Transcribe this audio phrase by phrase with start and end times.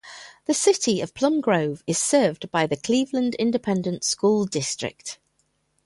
[0.47, 5.19] The City of Plum Grove is served by the Cleveland Independent School District.